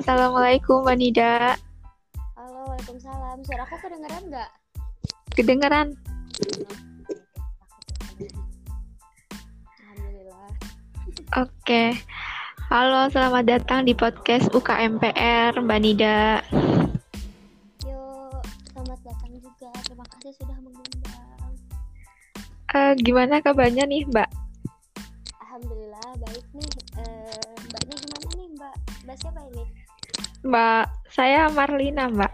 assalamualaikum 0.00 0.80
Mbak 0.80 0.96
Nida. 0.96 1.60
Halo, 2.32 2.72
waalaikumsalam. 2.72 3.44
Suara 3.44 3.68
aku 3.68 3.76
kedengeran 3.84 4.22
nggak? 4.32 4.50
Kedengeran. 5.36 5.88
Alhamdulillah. 9.76 10.48
Oke. 11.36 12.00
Halo, 12.72 13.12
selamat 13.12 13.44
datang 13.44 13.84
di 13.84 13.92
podcast 13.92 14.48
UKMPR 14.56 15.60
Mbak 15.60 15.80
Nida. 15.84 16.40
Yuk, 17.84 18.40
selamat 18.72 19.00
datang 19.04 19.36
juga. 19.36 19.68
Terima 19.84 20.06
kasih 20.16 20.32
sudah 20.40 20.56
mengundang. 20.64 21.52
Eh, 22.72 22.92
gimana 23.04 23.44
kabarnya 23.44 23.84
nih 23.84 24.08
Mbak? 24.08 24.28
Alhamdulillah 25.44 26.08
baik 26.24 26.46
nih. 26.56 26.72
Eh, 27.04 27.52
Mbaknya 27.68 27.96
gimana 28.00 28.28
nih, 28.32 28.48
Mbak? 28.56 28.74
Mbak 29.04 29.16
siapa 29.20 29.44
ini? 29.52 29.89
Mbak, 30.40 30.84
saya 31.12 31.52
Marlina 31.52 32.08
Mbak. 32.08 32.32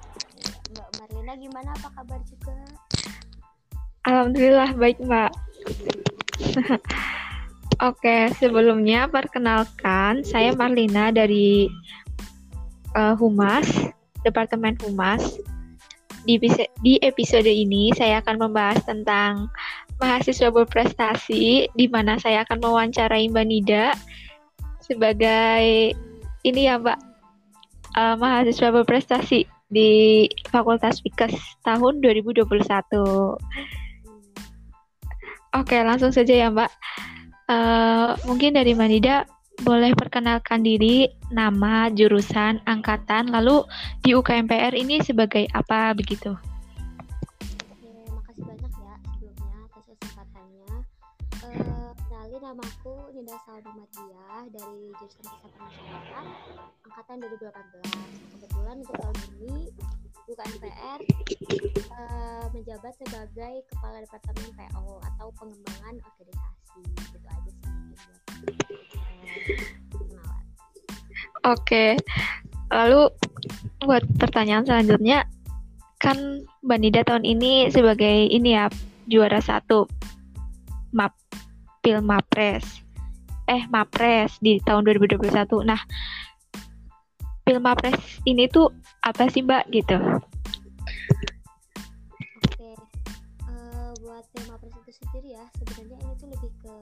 Mbak 0.72 0.88
Marlina 1.02 1.32
gimana? 1.34 1.70
Apa 1.74 1.88
kabar 1.90 2.20
juga? 2.22 2.54
Alhamdulillah 4.06 4.70
baik 4.78 4.98
Mbak. 5.02 5.32
Oke, 7.90 8.30
sebelumnya 8.38 9.10
perkenalkan 9.10 10.22
saya 10.22 10.54
Marlina 10.54 11.10
dari 11.10 11.66
eh, 12.94 13.14
Humas, 13.18 13.66
Departemen 14.22 14.78
Humas. 14.86 15.42
Di, 16.26 16.42
di 16.82 16.98
episode 17.06 17.46
ini 17.46 17.94
saya 17.94 18.18
akan 18.18 18.50
membahas 18.50 18.82
tentang 18.82 19.46
mahasiswa 20.02 20.50
berprestasi, 20.50 21.70
di 21.70 21.86
mana 21.86 22.18
saya 22.18 22.42
akan 22.42 22.62
mewawancarai 22.62 23.30
Mbak 23.30 23.46
Nida 23.46 23.94
sebagai 24.82 25.94
ini 26.46 26.70
ya 26.70 26.78
Mbak, 26.78 26.98
eh, 27.96 28.14
mahasiswa 28.20 28.68
berprestasi 28.70 29.48
di 29.72 29.90
Fakultas 30.52 31.02
Fikes 31.02 31.34
tahun 31.66 31.98
2021. 31.98 32.46
Hmm, 32.46 33.34
Oke, 35.56 35.80
langsung 35.82 36.12
saja 36.12 36.46
ya 36.46 36.48
Mbak. 36.52 36.70
Eh, 37.46 38.10
mungkin 38.28 38.54
dari 38.54 38.74
Mbak 38.76 38.88
Nida 38.90 39.16
boleh 39.64 39.96
perkenalkan 39.96 40.60
diri, 40.60 41.08
nama, 41.32 41.88
jurusan, 41.88 42.60
angkatan, 42.68 43.32
lalu 43.32 43.64
di 44.04 44.12
UKMPR 44.12 44.76
ini 44.76 45.00
sebagai 45.00 45.48
apa 45.56 45.96
begitu? 45.96 46.36
Oke, 46.36 47.88
makasih 48.12 48.44
banyak 48.44 48.72
ya 48.76 48.94
sebelumnya 49.00 49.56
atas 49.64 49.84
kesempatannya. 49.88 50.74
Eh, 51.40 51.90
kenalin 52.04 52.40
namaku 52.44 52.94
Ninda 53.16 53.36
Salma 53.48 53.84
Mardiah 54.36 54.52
dari 54.52 54.92
jurusan 55.00 55.24
Kesehatan 55.32 55.64
Masyarakat 55.64 56.26
angkatan 56.84 57.16
2018. 57.24 58.36
Kebetulan 58.36 58.76
untuk 58.84 58.96
tahun 59.00 59.16
ini 59.32 59.56
UKMPR 60.28 61.00
eh, 61.88 62.44
menjabat 62.52 62.92
sebagai 63.00 63.54
Kepala 63.72 64.04
Departemen 64.04 64.52
PO 64.52 65.00
atau 65.08 65.26
Pengembangan 65.40 65.94
Organisasi. 66.04 66.80
Gitu 66.84 67.18
aja 67.24 67.48
sih 67.48 67.64
eh. 67.64 67.80
Oke, 71.48 71.96
lalu 72.68 73.08
buat 73.88 74.04
pertanyaan 74.20 74.68
selanjutnya, 74.68 75.24
kan 75.96 76.44
Mbak 76.60 76.78
Nida 76.84 77.08
tahun 77.08 77.24
ini 77.24 77.72
sebagai 77.72 78.28
ini 78.28 78.52
ya 78.52 78.68
juara 79.08 79.40
satu 79.40 79.88
map 80.92 81.16
pil 81.80 82.04
mapres, 82.04 82.84
eh 83.46 83.62
mapres 83.70 84.38
di 84.42 84.58
tahun 84.62 84.86
2021. 84.86 85.62
Nah, 85.62 85.80
pil 87.46 87.58
mapres 87.62 87.94
ini 88.26 88.50
tuh 88.50 88.74
apa 89.06 89.30
sih 89.30 89.42
Mbak 89.46 89.70
gitu? 89.70 89.98
Oke, 92.42 92.70
eh, 93.46 93.90
buat 94.02 94.24
tema 94.34 94.58
pres 94.58 94.74
itu 94.74 94.92
sendiri 94.98 95.38
ya, 95.38 95.44
sebenarnya 95.62 95.96
ini 96.02 96.14
tuh 96.18 96.28
lebih 96.34 96.52
ke 96.58 96.74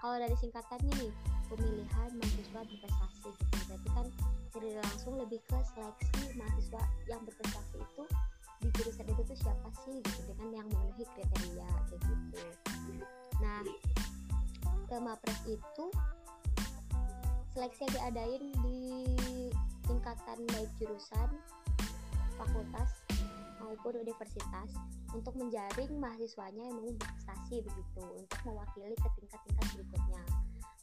kalau 0.00 0.16
dari 0.16 0.36
singkatannya 0.40 0.92
nih 0.96 1.12
pemilihan 1.46 2.10
mahasiswa 2.16 2.60
berprestasi 2.64 3.30
gitu. 3.30 3.74
Kan 3.92 4.06
secara 4.50 4.82
langsung 4.82 5.14
lebih 5.20 5.38
ke 5.46 5.58
seleksi 5.76 6.34
mahasiswa 6.34 6.82
yang 7.06 7.20
berprestasi 7.22 7.78
itu 7.78 8.04
di 8.60 8.68
jurusan 8.76 9.06
itu 9.08 9.22
tuh 9.24 9.38
siapa 9.38 9.68
sih 9.86 9.96
gitu 10.04 10.20
dengan 10.34 10.48
yang 10.62 10.66
memenuhi 10.68 11.04
kriteria 11.16 11.70
kayak 11.88 12.02
gitu. 12.02 12.40
Nah, 13.40 13.64
tema 14.90 15.14
pres 15.22 15.38
itu 15.46 15.86
seleksi 17.54 17.86
yang 17.86 17.94
diadain 17.94 18.42
di 18.58 19.06
tingkatan 19.86 20.38
baik 20.50 20.70
jurusan, 20.82 21.30
fakultas 22.34 23.06
maupun 23.62 24.02
universitas 24.02 24.74
untuk 25.14 25.30
menjaring 25.38 25.94
mahasiswanya 25.94 26.66
yang 26.66 26.74
mau 26.74 26.90
berprestasi 26.90 27.62
begitu 27.62 28.02
untuk 28.02 28.40
mewakili 28.42 28.98
ke 28.98 29.08
tingkat-tingkat 29.14 29.66
berikutnya. 29.78 30.22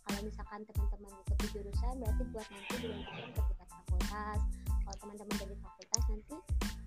Kalau 0.07 0.19
misalkan 0.23 0.63
teman-teman 0.63 1.11
mengikuti 1.11 1.45
jurusan 1.51 1.93
berarti 1.99 2.23
buat 2.31 2.47
nanti 2.47 2.75
dilanjutkan 2.79 3.27
ke 3.27 3.41
tingkat 3.43 3.67
fakultas. 3.67 4.39
Kalau 4.87 4.97
teman-teman 5.03 5.35
dari 5.35 5.55
fakultas 5.59 6.03
nanti 6.07 6.37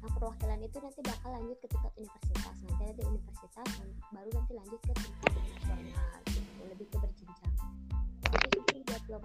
yang 0.00 0.12
perwakilan 0.16 0.60
itu 0.64 0.76
nanti 0.80 1.00
bakal 1.04 1.30
lanjut 1.36 1.58
ke 1.60 1.66
tingkat 1.68 1.92
universitas. 2.00 2.54
Nanti 2.64 2.82
dari 2.88 3.02
universitas 3.04 3.68
baru 4.08 4.30
nanti 4.32 4.52
lanjut 4.56 4.80
ke 4.88 4.92
tingkat 4.96 5.30
nasional. 5.36 6.29
Lebih 6.68 6.86
ke 6.92 6.96
berjenjang. 7.00 7.52
Itu 8.44 8.58
sih 8.68 8.82
buat. 8.84 9.24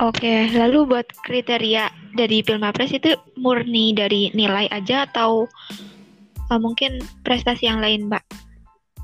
Oke, 0.00 0.48
lalu 0.56 0.88
buat 0.88 1.04
kriteria 1.28 1.92
dari 2.16 2.40
Pilmapres 2.40 2.96
itu 2.96 3.12
murni 3.36 3.92
dari 3.92 4.32
nilai 4.32 4.64
aja 4.72 5.04
atau 5.04 5.44
uh, 6.48 6.60
mungkin 6.60 7.04
prestasi 7.20 7.68
yang 7.68 7.84
lain, 7.84 8.08
Mbak? 8.08 8.24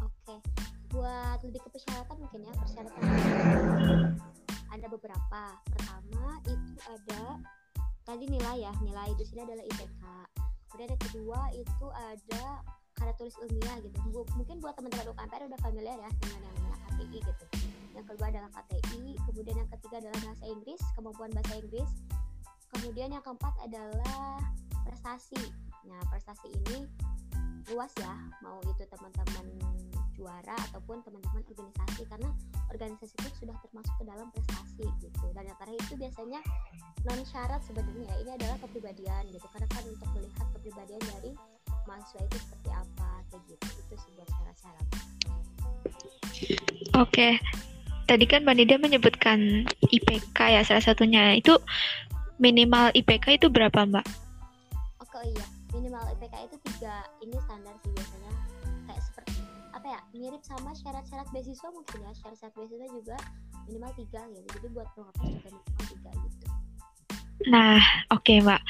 Oke, 0.01 0.41
buat 0.89 1.39
lebih 1.45 1.61
ke 1.61 1.69
persyaratan 1.69 2.17
mungkin 2.17 2.41
ya 2.49 2.53
persyaratan 2.57 3.01
ada 4.73 4.87
beberapa. 4.93 5.43
Pertama 5.73 6.41
itu 6.49 6.73
ada 6.89 7.45
tadi 8.05 8.25
nilai 8.29 8.57
ya, 8.65 8.73
nilai 8.81 9.11
di 9.21 9.25
sini 9.29 9.45
adalah 9.45 9.65
IPK. 9.69 10.03
Kemudian 10.71 10.91
yang 10.93 11.03
kedua 11.09 11.41
itu 11.57 11.87
ada 11.93 12.45
karya 12.97 13.15
tulis 13.21 13.37
ilmiah 13.45 13.77
gitu. 13.85 13.99
Mungkin 14.37 14.57
buat 14.65 14.75
teman-teman 14.75 15.13
UKMPR 15.13 15.43
udah 15.47 15.61
familiar 15.61 15.97
ya 16.01 16.11
dengan 16.21 16.41
yang 16.43 16.55
namanya 16.57 16.79
KTI 16.89 17.19
gitu. 17.21 17.45
Yang 17.97 18.07
kedua 18.13 18.27
adalah 18.29 18.51
KTI, 18.53 19.05
kemudian 19.25 19.57
yang 19.57 19.71
ketiga 19.73 19.97
adalah 20.05 20.19
bahasa 20.21 20.45
Inggris, 20.45 20.81
kemampuan 20.97 21.31
bahasa 21.33 21.55
Inggris. 21.57 21.91
Kemudian 22.77 23.09
yang 23.15 23.25
keempat 23.25 23.55
adalah 23.65 24.43
prestasi. 24.85 25.41
Nah, 25.87 26.01
prestasi 26.13 26.51
ini 26.51 26.85
luas 27.73 27.91
ya 27.99 28.15
mau 28.47 28.63
itu 28.63 28.87
teman-teman 28.87 29.47
juara 30.15 30.55
ataupun 30.71 31.03
teman-teman 31.03 31.43
organisasi 31.51 32.07
karena 32.07 32.31
organisasi 32.71 33.15
itu 33.21 33.31
sudah 33.43 33.57
termasuk 33.59 33.95
ke 33.99 34.05
dalam 34.07 34.31
prestasi 34.31 34.87
gitu 35.03 35.27
dan 35.35 35.51
yang 35.51 35.59
terakhir 35.59 35.83
itu 35.83 35.95
biasanya 35.99 36.41
non 37.05 37.21
syarat 37.27 37.61
sebenarnya 37.67 38.07
ya, 38.07 38.17
ini 38.23 38.31
adalah 38.39 38.57
kepribadian 38.63 39.23
gitu 39.35 39.47
karena 39.51 39.69
kan 39.75 39.85
untuk 39.85 40.09
melihat 40.15 40.47
kepribadian 40.57 41.03
dari 41.11 41.33
mahasiswa 41.87 42.21
itu 42.27 42.37
seperti 42.43 42.71
apa 42.75 43.09
kayak 43.31 43.43
gitu. 43.51 43.67
Itu 43.67 43.95
sebuah 43.97 44.27
syarat-syarat 44.29 44.87
Oke, 46.97 47.29
tadi 48.09 48.25
kan 48.25 48.45
Mbak 48.45 48.57
Nida 48.57 48.77
menyebutkan 48.81 49.69
IPK 49.91 50.39
ya 50.39 50.63
salah 50.65 50.85
satunya. 50.85 51.37
Itu 51.37 51.61
minimal 52.39 52.93
IPK 52.93 53.41
itu 53.41 53.47
berapa, 53.49 53.85
Mbak? 53.85 54.07
oke 55.01 55.19
iya. 55.25 55.47
Minimal 55.77 56.03
IPK 56.17 56.35
itu 56.49 56.57
tiga. 56.73 57.05
Ini 57.21 57.37
standar 57.45 57.75
sih 57.85 57.91
biasanya. 57.93 58.33
Kayak 58.89 59.03
seperti 59.03 59.33
apa 59.77 59.87
ya 59.93 60.01
mirip 60.17 60.43
sama 60.45 60.73
syarat-syarat 60.73 61.29
beasiswa 61.33 61.69
mungkin 61.73 61.99
ya. 62.01 62.13
Syarat-syarat 62.17 62.55
beasiswa 62.57 62.87
juga 62.93 63.17
minimal 63.69 63.93
tiga 63.97 64.21
gitu. 64.33 64.49
Jadi 64.57 64.67
buat 64.73 64.89
pengapus 64.97 65.27
juga 65.37 65.49
minimal 65.53 65.85
tiga 65.91 66.11
gitu. 66.25 66.47
Nah, 67.47 67.79
oke 68.11 68.33
Mbak. 68.41 68.63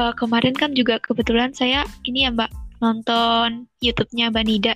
Eh, 0.00 0.14
kemarin 0.16 0.56
kan 0.56 0.72
juga 0.72 0.96
kebetulan 0.96 1.52
saya 1.52 1.84
ini 2.08 2.24
ya 2.24 2.32
Mbak 2.32 2.48
nonton 2.80 3.68
YouTube-nya 3.84 4.32
Mbak 4.32 4.44
Nida. 4.48 4.74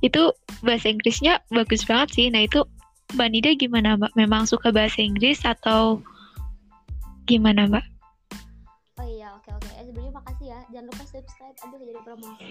Itu 0.00 0.32
bahasa 0.64 0.88
Inggrisnya 0.88 1.44
bagus 1.52 1.84
banget 1.84 2.08
sih. 2.16 2.26
Nah 2.32 2.48
itu 2.48 2.64
Mbak 3.12 3.28
Nida 3.28 3.50
gimana 3.60 4.00
Mbak? 4.00 4.16
Memang 4.16 4.48
suka 4.48 4.72
bahasa 4.72 5.04
Inggris 5.04 5.44
atau 5.44 6.00
gimana 7.28 7.68
Mbak? 7.68 7.84
Oh 8.96 9.04
iya, 9.04 9.36
oke 9.36 9.52
oke. 9.52 9.68
Eh, 9.76 9.84
sebelumnya 9.84 10.16
makasih 10.16 10.46
ya. 10.56 10.58
Jangan 10.72 10.88
lupa 10.88 11.04
subscribe. 11.04 11.56
Aduh, 11.68 11.76
jadi 11.76 12.00
promosi. 12.00 12.44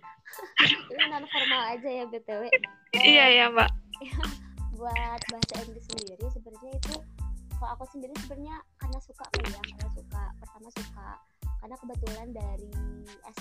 Ini 0.96 1.04
non 1.12 1.24
formal 1.28 1.62
aja 1.76 1.88
ya 1.92 2.04
BTW. 2.08 2.42
Eh, 2.48 2.60
Iya 2.96 3.26
ya 3.28 3.44
Mbak. 3.52 3.70
Buat 4.80 5.20
bahasa 5.28 5.54
Inggris 5.68 5.84
sendiri 5.84 6.24
sebenarnya 6.32 6.72
itu 6.80 6.96
kalau 7.60 7.76
aku 7.76 7.84
sendiri 7.92 8.16
sebenarnya 8.24 8.56
karena 8.80 8.98
suka 9.04 9.24
kali 9.36 9.52
ya, 9.52 9.60
karena 9.60 9.88
suka 9.92 10.22
pertama 10.40 10.68
suka 10.72 11.08
karena 11.62 11.76
kebetulan 11.78 12.28
dari 12.34 12.70
S 13.22 13.38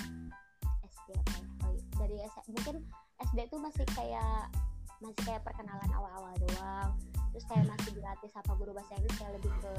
SD 0.86 1.10
apa 1.18 1.34
ya? 1.34 1.46
Oh, 1.66 1.72
iya. 1.74 1.84
dari 1.98 2.18
S 2.22 2.34
mungkin 2.46 2.76
SD 3.18 3.38
itu 3.50 3.58
masih 3.58 3.86
kayak 3.98 4.54
masih 5.02 5.22
kayak 5.26 5.42
perkenalan 5.42 5.92
awal-awal 5.98 6.34
doang. 6.46 6.94
Terus 7.34 7.46
kayak 7.50 7.66
masih 7.66 7.90
dilatih 7.98 8.30
sama 8.30 8.54
guru 8.54 8.78
bahasa 8.78 8.94
Inggris 9.02 9.18
kayak 9.18 9.34
lebih 9.42 9.52
ke 9.58 9.74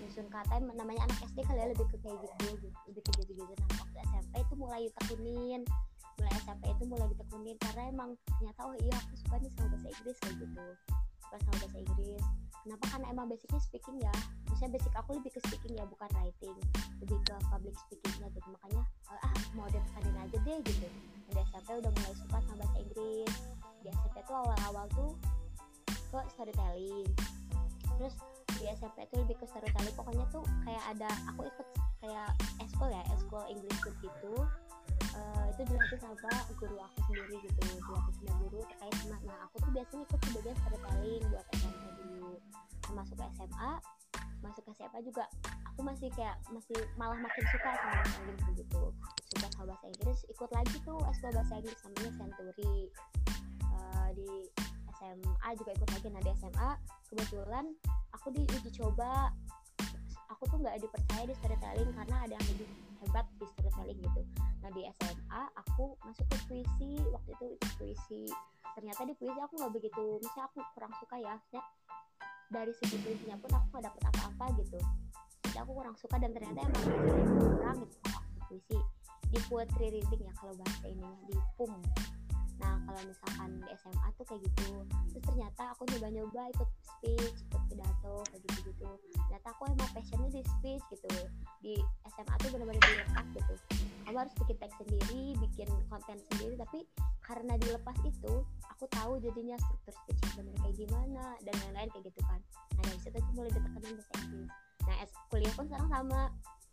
nyusun 0.00 0.26
kata 0.32 0.54
namanya 0.64 1.04
anak 1.04 1.18
SD 1.28 1.44
kali 1.44 1.60
ya 1.60 1.68
lebih 1.68 1.86
ke 1.92 1.96
kayak 2.00 2.16
gitu, 2.24 2.68
lebih 2.88 3.02
ke 3.04 3.10
gitu-gitu. 3.20 3.52
Nah 3.52 3.76
waktu 3.84 3.98
SMP 4.08 4.34
itu 4.40 4.54
mulai 4.56 4.80
ditekunin. 4.88 5.62
Mulai 6.16 6.32
SMP 6.40 6.64
itu 6.72 6.84
mulai 6.88 7.06
ditekunin 7.12 7.56
karena 7.60 7.82
emang 7.92 8.10
ternyata 8.24 8.60
oh 8.64 8.76
iya 8.80 8.96
aku 8.96 9.14
suka 9.20 9.36
nih 9.36 9.50
sama 9.52 9.68
bahasa 9.76 9.88
Inggris 9.92 10.16
kayak 10.24 10.36
gitu. 10.40 10.66
Suka 11.20 11.36
sama 11.44 11.56
bahasa 11.60 11.76
Inggris 11.76 12.24
kenapa? 12.62 12.84
Karena 12.90 13.06
emang 13.12 13.26
basicnya 13.30 13.60
speaking 13.62 13.96
ya. 14.00 14.14
Maksudnya 14.48 14.70
basic 14.76 14.92
aku 14.96 15.10
lebih 15.16 15.30
ke 15.34 15.40
speaking 15.48 15.74
ya 15.76 15.84
bukan 15.88 16.08
writing. 16.16 16.56
Lebih 17.00 17.18
ke 17.24 17.34
public 17.48 17.74
speakingnya 17.86 18.28
gitu. 18.32 18.48
Makanya 18.52 18.82
ah 19.10 19.40
mau 19.56 19.66
ditekanin 19.68 20.16
aja 20.20 20.36
deh 20.40 20.58
gitu. 20.64 20.88
Di 21.30 21.40
SMP 21.46 21.68
udah 21.78 21.90
mulai 21.90 22.14
suka 22.16 22.38
sama 22.44 22.56
bahasa 22.64 22.76
Inggris. 22.80 23.34
Di 23.80 23.88
SMP 23.90 24.16
tuh 24.26 24.36
awal-awal 24.36 24.86
tuh 24.92 25.12
ke 25.88 26.20
storytelling. 26.34 27.08
Terus 28.00 28.14
di 28.60 28.64
SMP 28.68 28.96
itu 29.08 29.14
lebih 29.20 29.36
ke 29.40 29.46
storytelling. 29.48 29.94
Pokoknya 29.96 30.26
tuh 30.28 30.44
kayak 30.66 30.84
ada 30.96 31.10
aku 31.32 31.48
ikut 31.48 31.66
kayak 32.00 32.30
eskol 32.64 32.88
ya 32.88 33.02
eskol 33.12 33.44
English 33.48 33.78
group 33.84 33.96
gitu 34.00 34.32
uh, 35.16 35.44
itu 35.52 35.62
dilatih 35.66 35.98
sama 35.98 36.32
guru 36.58 36.76
aku 36.78 36.98
sendiri 37.08 37.36
gitu 37.44 37.58
dilatih 37.60 38.14
sama 38.18 38.32
guru 38.46 38.60
terkait 38.66 38.94
sama 39.00 39.16
nah 39.26 39.38
aku 39.48 39.56
tuh 39.62 39.70
biasanya 39.74 40.02
ikut 40.06 40.20
sebagai 40.28 40.52
storytelling 40.62 41.24
buat 41.30 41.46
SMP 41.56 41.82
dulu 41.98 42.32
masuk 42.94 43.16
ke 43.18 43.24
SMA 43.38 43.72
masuk 44.40 44.62
ke 44.64 44.70
SMA 44.76 44.98
juga 45.04 45.24
aku 45.68 45.80
masih 45.86 46.08
kayak 46.16 46.36
masih 46.52 46.78
malah 46.96 47.18
makin 47.18 47.44
suka 47.48 47.70
sama 47.72 47.92
bahasa 47.96 48.16
Inggris 48.20 48.42
gitu 48.60 48.82
suka 49.32 49.46
sama 49.54 49.64
bahasa 49.72 49.86
Inggris 49.88 50.18
ikut 50.28 50.50
lagi 50.52 50.76
tuh 50.84 50.98
eskol 51.08 51.30
bahasa 51.32 51.54
Inggris 51.60 51.78
namanya 51.84 52.10
Century. 52.20 52.76
Uh, 53.70 54.08
di 54.12 54.28
SMA 55.00 55.48
juga 55.56 55.70
ikut 55.72 55.88
lagi 55.88 56.06
nah 56.12 56.20
di 56.20 56.30
SMA 56.36 56.70
kebetulan 57.08 57.64
aku 58.12 58.26
di 58.36 58.44
uji 58.44 58.70
coba 58.76 59.32
aku 60.28 60.44
tuh 60.48 60.58
nggak 60.60 60.76
dipercaya 60.80 61.24
di 61.24 61.34
storytelling 61.40 61.90
karena 61.96 62.16
ada 62.28 62.34
yang 62.36 62.46
lebih 62.52 62.68
hebat 63.00 63.26
di 63.40 63.46
storytelling 63.56 63.98
gitu 64.04 64.22
nah 64.60 64.70
di 64.76 64.84
SMA 64.84 65.42
aku 65.56 65.96
masuk 66.04 66.26
ke 66.28 66.36
puisi. 66.48 66.92
Waktu 67.10 67.30
itu 67.36 67.44
itu 67.56 67.66
puisi. 67.80 68.22
Ternyata 68.76 69.02
di 69.08 69.14
puisi 69.16 69.38
aku 69.40 69.54
nggak 69.56 69.72
begitu 69.74 70.04
misalnya 70.20 70.46
aku 70.52 70.58
kurang 70.76 70.92
suka 71.00 71.16
ya 71.18 71.34
ya 71.50 71.62
dari 72.50 72.72
segi 72.74 72.96
puisinya 73.00 73.36
pun 73.38 73.50
aku 73.54 73.66
nggak 73.72 73.84
dapet 73.88 74.02
apa-apa 74.14 74.44
gitu. 74.60 74.78
Jadi 75.48 75.56
aku 75.58 75.70
kurang 75.72 75.96
suka 75.96 76.16
dan 76.20 76.30
ternyata 76.36 76.60
emang 76.62 76.84
kurang 77.56 77.76
gitu 77.86 77.96
aku 78.04 78.40
puisi. 78.50 78.78
Di 79.30 79.38
poetry 79.46 79.86
reading 79.94 80.22
ya 80.26 80.32
kalau 80.36 80.54
bahasa 80.58 80.84
ininya 80.90 81.14
di 81.30 81.36
PUM 81.54 81.72
nah 82.60 82.76
kalau 82.84 83.00
misalkan 83.08 83.50
di 83.64 83.66
SMA 83.80 84.08
tuh 84.20 84.24
kayak 84.28 84.40
gitu. 84.44 84.70
Terus 85.16 85.24
ternyata 85.24 85.62
aku 85.72 85.82
nyoba-nyoba 85.90 86.42
ikut 86.52 86.70
speech 86.84 87.36
ikut 87.48 87.62
pidato 87.72 88.16
kayak 88.28 88.42
gitu 88.44 88.60
gitu 88.70 88.88
ternyata 89.26 89.46
aku 89.56 89.62
emang 89.72 89.90
passionnya 89.96 90.28
di 90.30 90.42
speech 90.44 90.84
gitu. 90.92 91.10
Di 91.64 91.74
SMA 92.12 92.34
tuh 92.44 92.48
benar-benar 92.52 92.82
dilepas 92.84 93.26
gitu. 93.32 93.54
Kamu 94.04 94.16
harus 94.20 94.34
bikin 94.42 94.56
teks 94.60 94.76
sendiri 94.76 95.22
bikin 95.40 95.68
konten 95.88 96.16
sendiri. 96.34 96.54
Tapi 96.60 96.78
karena 97.24 97.54
dilepas 97.56 97.96
itu 98.04 98.44
aku 98.68 98.84
tahu 98.90 99.22
jadinya 99.22 99.56
struktur 99.60 99.94
speech 100.04 100.20
benar 100.36 100.54
kayak 100.66 100.76
gimana 100.76 101.24
dan 101.46 101.54
lain-lain 101.64 101.88
kayak 101.94 102.04
gitu 102.12 102.20
kan. 102.26 102.40
Nah 102.76 102.82
dari 102.84 103.00
situ 103.00 103.16
aku 103.16 103.30
mulai 103.32 103.50
ditekanin 103.52 103.94
bahasa 103.96 104.14
Inggris 104.20 104.50
nah 104.88 104.96
kuliah 105.30 105.52
pun 105.54 105.64
sekarang 105.70 105.90
sama. 105.92 106.22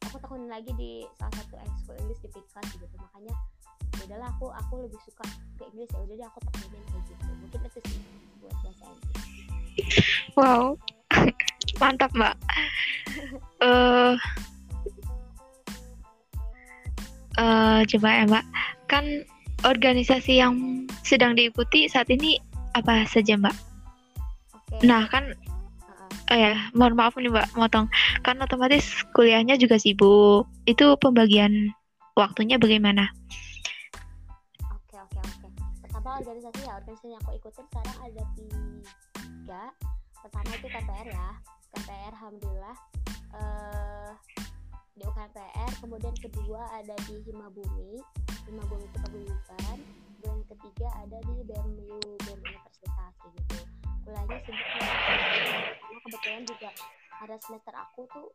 Aku 0.08 0.18
tekunin 0.24 0.48
lagi 0.48 0.72
di 0.80 1.04
salah 1.20 1.34
satu 1.36 1.60
ekskul 1.60 1.96
Inggris 2.00 2.20
di 2.24 2.30
Pikas 2.32 2.66
gitu. 2.74 2.86
Makanya 2.96 3.34
ya 3.34 3.77
udahlah 4.08 4.32
aku 4.40 4.48
aku 4.56 4.74
lebih 4.88 5.00
suka 5.04 5.28
ke 5.60 5.64
Inggris 5.68 5.92
ya 5.92 6.00
udah 6.00 6.16
deh 6.16 6.28
aku 6.32 6.40
tekunin 6.48 6.84
kayak 6.88 7.04
gitu 7.12 7.24
mungkin 7.44 7.60
itu 7.68 7.80
sih 7.84 8.00
buat 8.40 8.56
bahasa 8.64 8.84
Inggris 8.88 9.18
wow 10.40 10.64
mantap 11.84 12.12
mbak 12.16 12.36
uh, 13.60 14.16
uh, 17.36 17.80
coba 17.84 18.08
ya 18.16 18.24
mbak 18.32 18.46
kan 18.88 19.06
organisasi 19.68 20.40
yang 20.40 20.88
sedang 21.04 21.36
diikuti 21.36 21.92
saat 21.92 22.08
ini 22.08 22.40
apa 22.80 23.04
saja 23.12 23.36
mbak 23.36 23.56
okay. 24.56 24.88
nah 24.88 25.04
kan 25.12 25.36
Oh 26.28 26.36
ya, 26.36 26.60
mohon 26.76 27.00
maaf 27.00 27.16
nih 27.16 27.32
Mbak, 27.32 27.56
motong. 27.56 27.88
Kan 28.20 28.44
otomatis 28.44 28.84
kuliahnya 29.16 29.56
juga 29.56 29.80
sibuk. 29.80 30.44
Itu 30.68 31.00
pembagian 31.00 31.72
waktunya 32.20 32.60
bagaimana? 32.60 33.16
Organisasi 36.18 36.60
ya 36.66 36.74
organisasi 36.82 37.14
yang 37.14 37.22
aku 37.22 37.32
ikutin 37.38 37.66
sekarang 37.70 37.98
ada 38.02 38.24
tiga. 38.34 39.64
Pertama 40.18 40.50
itu 40.58 40.68
KPR 40.68 41.08
ya 41.14 41.30
KPR 41.78 42.14
alhamdulillah. 42.18 42.78
Uh, 43.38 44.12
di 44.98 45.06
UKPR 45.06 45.72
kemudian 45.78 46.16
kedua 46.18 46.66
ada 46.74 46.96
di 47.06 47.22
Himabumi 47.22 48.02
Himabumi 48.50 48.86
itu 48.90 48.98
Paguyuban 48.98 49.78
dan 50.26 50.38
ketiga 50.50 50.88
ada 51.06 51.18
di 51.22 51.36
BMU 51.46 52.02
BEM 52.26 52.40
Universitas 52.42 53.14
gitu. 53.38 53.58
Kuliahnya 54.02 54.38
sibuk 54.42 54.68
karena 54.74 54.94
kebetulan 56.02 56.44
juga 56.50 56.70
ada 57.18 57.36
semester 57.42 57.74
aku 57.78 58.02
tuh 58.10 58.28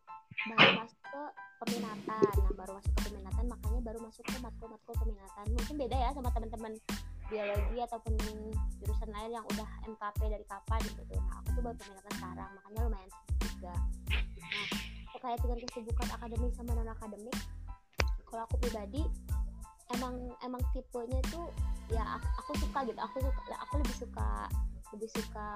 baru 0.55 0.70
masuk 0.87 1.00
ke 1.02 1.23
peminatan. 1.62 2.20
Nah 2.23 2.50
baru 2.55 2.73
masuk 2.78 2.93
ke 2.94 3.00
peminatan 3.11 3.44
makanya 3.50 3.81
baru 3.82 3.99
masuk 4.06 4.25
ke 4.26 4.37
matkul-matkul 4.38 4.94
peminatan. 5.02 5.44
Mungkin 5.50 5.75
beda 5.82 5.96
ya 5.99 6.11
sama 6.14 6.31
teman-teman 6.31 6.73
biologi 7.30 7.78
ataupun 7.82 8.14
jurusan 8.82 9.10
lain 9.10 9.30
yang 9.34 9.44
udah 9.54 9.69
MKP 9.86 10.20
dari 10.26 10.44
kapan 10.46 10.80
gitu 10.82 11.02
nah 11.19 11.38
aku 11.42 11.48
tuh 11.54 11.62
baru 11.62 11.76
peminatan 11.78 12.12
sekarang 12.19 12.50
makanya 12.58 12.80
lumayan 12.86 13.10
juga. 13.40 13.74
Nah 14.40 14.92
terkait 15.12 15.38
dengan 15.38 15.58
kesibukan 15.62 16.08
akademik 16.19 16.52
sama 16.58 16.74
non 16.74 16.90
akademik 16.90 17.38
kalau 18.26 18.42
aku 18.48 18.56
pribadi 18.64 19.06
emang 19.94 20.19
emang 20.42 20.62
tipenya 20.72 21.20
itu 21.20 21.40
ya 21.92 22.19
aku, 22.40 22.56
suka 22.58 22.82
gitu. 22.88 22.98
Aku 22.98 23.16
suka 23.20 23.54
aku 23.60 23.75
lebih 23.84 23.96
suka 24.02 24.30
lebih 24.92 25.08
suka 25.14 25.48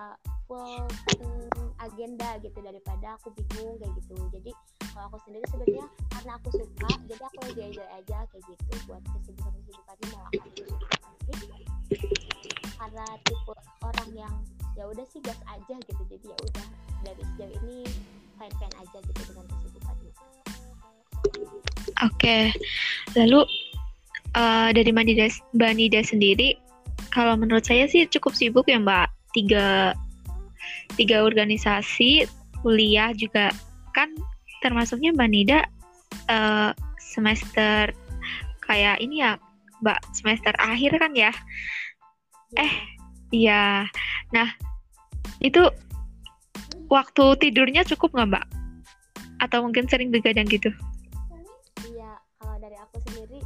full 0.46 0.86
agenda 1.82 2.38
gitu 2.40 2.58
daripada 2.62 3.16
aku 3.18 3.32
bingung 3.34 3.74
kayak 3.80 3.90
gitu. 3.98 4.16
Jadi 4.30 4.52
kalau 4.92 5.10
aku 5.10 5.18
sendiri 5.26 5.44
sebenarnya 5.50 5.86
karena 6.14 6.32
aku 6.38 6.48
suka 6.52 6.90
jadi 7.10 7.22
aku 7.26 7.38
aja 7.48 7.84
aja 7.96 8.18
kayak 8.30 8.44
gitu 8.46 8.72
buat 8.86 9.02
kesibukan 9.18 9.52
kesibukannya 9.56 10.06
mau 10.14 10.24
akademik 10.30 10.95
karena 12.76 13.04
tipe 13.26 13.52
orang 13.82 14.10
yang 14.14 14.34
ya 14.76 14.84
udah 14.86 15.04
sih 15.08 15.20
gas 15.24 15.38
aja 15.48 15.74
gitu. 15.88 16.02
Jadi 16.06 16.26
ya 16.30 16.36
udah 16.38 16.66
dari 17.02 17.22
sejauh 17.34 17.52
ini 17.64 17.78
fine 18.36 18.54
fine 18.60 18.74
aja 18.76 18.98
gitu 19.00 19.20
dengan 19.32 19.44
kesibukan 19.48 19.96
itu. 20.04 20.22
Oke. 22.04 22.14
Okay. 22.16 22.44
lalu 23.16 23.42
uh, 24.36 24.68
dari 24.70 24.90
Mbak 24.92 25.04
Nida, 25.08 25.26
Mbak 25.56 25.72
Nida 25.74 26.00
sendiri 26.04 26.48
kalau 27.10 27.34
menurut 27.40 27.64
saya 27.64 27.88
sih 27.88 28.04
cukup 28.06 28.36
sibuk 28.36 28.68
ya 28.68 28.78
Mbak. 28.78 29.08
Tiga 29.32 29.92
tiga 30.96 31.24
organisasi 31.24 32.28
kuliah 32.60 33.12
juga. 33.16 33.52
Kan 33.96 34.12
termasuknya 34.60 35.16
Mbak 35.16 35.30
Nida 35.32 35.60
uh, 36.28 36.70
semester 37.00 37.92
kayak 38.60 39.00
ini 39.00 39.22
ya 39.24 39.40
Mbak 39.84 40.00
semester 40.16 40.54
akhir 40.56 40.96
kan 40.96 41.12
ya? 41.12 41.32
Eh, 42.56 42.72
iya. 43.34 43.84
Nah, 44.32 44.48
itu 45.42 45.60
waktu 46.88 47.24
tidurnya 47.42 47.82
cukup 47.84 48.16
nggak 48.16 48.28
Mbak? 48.32 48.46
Atau 49.44 49.60
mungkin 49.66 49.84
sering 49.90 50.08
begadang 50.08 50.48
gitu? 50.48 50.72
Iya, 51.84 52.16
kalau 52.40 52.56
dari 52.56 52.76
aku 52.80 52.96
sendiri, 53.04 53.40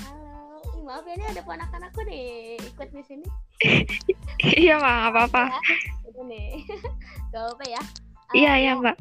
halo, 0.00 0.64
Ih, 0.72 0.82
maaf 0.88 1.04
ya 1.04 1.14
ini 1.20 1.24
ada 1.28 1.42
ponakan 1.44 1.82
aku 1.92 2.00
nih 2.08 2.56
ikut 2.56 2.88
di 2.96 3.02
sini. 3.04 3.26
iya 4.64 4.80
Mbak, 4.80 4.96
apa-apa. 5.12 5.44
Ya, 5.52 5.60
itu 6.08 6.20
nih, 6.24 6.48
gak 7.34 7.44
apa 7.52 7.64
ya. 7.68 7.82
Iya, 8.32 8.52
iya 8.56 8.72
Mbak. 8.80 8.96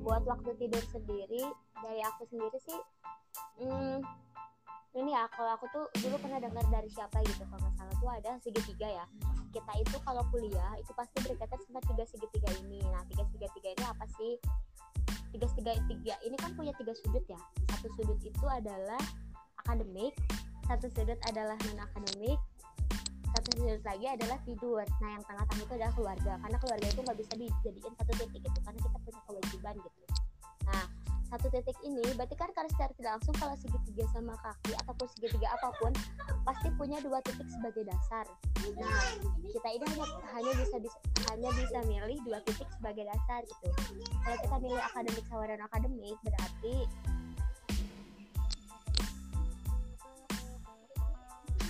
Buat 0.00 0.24
waktu 0.24 0.50
tidur 0.56 0.84
sendiri, 0.88 1.44
dari 1.84 2.00
aku 2.00 2.24
sendiri 2.32 2.58
sih, 2.64 2.80
hmm, 3.60 4.00
ini 4.96 5.12
ya 5.12 5.28
kalau 5.36 5.52
aku 5.56 5.66
tuh 5.68 5.84
dulu 6.00 6.16
pernah 6.20 6.40
dengar 6.40 6.64
dari 6.72 6.88
siapa 6.88 7.20
gitu 7.26 7.44
kalau 7.48 7.60
nggak 7.60 7.74
salah 7.76 7.94
tuh 8.00 8.10
ada 8.10 8.32
segitiga 8.40 8.88
ya. 8.88 9.04
Kita 9.52 9.72
itu 9.80 9.96
kalau 10.04 10.22
kuliah 10.32 10.72
itu 10.80 10.92
pasti 10.96 11.16
berkaitan 11.24 11.60
sama 11.68 11.80
tiga 11.88 12.04
segitiga 12.08 12.48
ini. 12.64 12.80
Nah 12.88 13.04
tiga 13.12 13.24
segitiga 13.28 13.68
ini 13.76 13.84
apa 13.84 14.04
sih? 14.16 14.32
Tiga 15.34 15.46
tiga 15.56 15.72
tiga 15.88 16.14
ini 16.24 16.36
kan 16.40 16.56
punya 16.56 16.72
tiga 16.76 16.96
sudut 16.96 17.24
ya. 17.28 17.40
Satu 17.68 17.88
sudut 18.00 18.18
itu 18.24 18.46
adalah 18.48 19.00
akademik 19.64 20.16
satu 20.68 20.84
sudut 20.92 21.16
adalah 21.24 21.56
non 21.64 21.80
akademik 21.80 22.36
satu 23.32 23.48
sudut 23.56 23.80
lagi 23.84 24.06
adalah 24.08 24.36
tidur. 24.44 24.84
Nah 25.00 25.10
yang 25.16 25.24
tengah-tengah 25.24 25.64
itu 25.64 25.74
adalah 25.76 25.94
keluarga 25.96 26.32
karena 26.40 26.56
keluarga 26.60 26.86
itu 26.88 27.00
nggak 27.04 27.18
bisa 27.20 27.32
dijadiin 27.36 27.94
satu 27.96 28.12
titik 28.20 28.40
gitu 28.44 28.58
karena 28.64 28.78
kita 28.80 28.98
punya 29.04 29.20
satu 31.28 31.46
titik 31.52 31.76
ini 31.84 32.00
berarti 32.16 32.32
kan 32.40 32.48
karena 32.56 32.70
secara 32.72 32.92
tidak 32.96 33.12
langsung 33.20 33.34
kalau 33.36 33.54
segitiga 33.60 34.04
sama 34.16 34.32
kaki 34.40 34.72
ataupun 34.80 35.06
segitiga 35.12 35.48
apa 35.52 35.68
pun 35.76 35.92
pasti 36.48 36.68
punya 36.80 36.96
dua 37.04 37.20
titik 37.20 37.44
sebagai 37.52 37.84
dasar. 37.84 38.24
Nah 38.80 39.00
kita 39.44 39.68
ini 39.76 39.84
hanya 39.92 40.06
hanya 40.32 40.52
bisa, 40.56 40.76
bisa 40.80 40.98
hanya 41.28 41.50
bisa 41.52 41.78
milih 41.84 42.18
dua 42.24 42.40
titik 42.48 42.68
sebagai 42.80 43.04
dasar 43.04 43.44
gitu. 43.44 43.68
Kalau 44.24 44.36
kita 44.40 44.56
milih 44.56 44.80
akademik 44.80 45.24
sama 45.28 45.44
dan 45.44 45.60
akademik 45.60 46.16
berarti 46.24 46.74